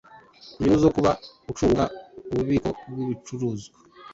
[0.57, 1.11] inyungu zo kuba
[1.51, 1.83] ucunga
[2.31, 3.77] ububiko bw ibicuruzwa